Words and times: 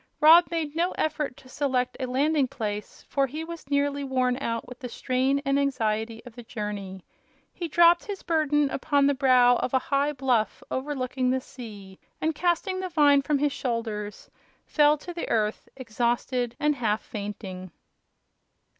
Rob 0.19 0.49
made 0.49 0.75
no 0.75 0.93
effort 0.93 1.37
to 1.37 1.47
select 1.47 1.95
a 1.99 2.07
landing 2.07 2.47
place, 2.47 3.05
for 3.07 3.27
he 3.27 3.43
was 3.43 3.69
nearly 3.69 4.03
worn 4.03 4.35
out 4.41 4.67
with 4.67 4.83
a 4.83 4.89
strain 4.89 5.43
and 5.45 5.59
anxiety 5.59 6.23
of 6.25 6.33
the 6.33 6.41
journey. 6.41 7.05
He 7.53 7.67
dropped 7.67 8.05
his 8.05 8.23
burden 8.23 8.71
upon 8.71 9.05
the 9.05 9.13
brow 9.13 9.57
of 9.57 9.75
a 9.75 9.93
high 9.93 10.13
bluff 10.13 10.63
overlooking 10.71 11.29
the 11.29 11.39
sea 11.39 11.99
and, 12.19 12.33
casting 12.33 12.79
the 12.79 12.89
vine 12.89 13.21
from 13.21 13.37
his 13.37 13.53
shoulders, 13.53 14.31
fell 14.65 14.97
to 14.97 15.13
the 15.13 15.29
earth 15.29 15.69
exhausted 15.75 16.55
and 16.59 16.77
half 16.77 17.03
fainting. 17.03 17.69